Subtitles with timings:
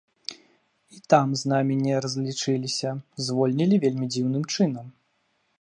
[0.89, 2.89] І там з намі не разлічыліся,
[3.27, 4.93] звольнілі вельмі дзіўным чынам.